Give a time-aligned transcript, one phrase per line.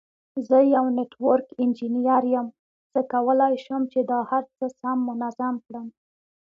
[0.47, 2.47] زه یو نټورک انجینیر یم،
[2.91, 5.87] زه کولای شم چې دا هر څه سم منظم کړم.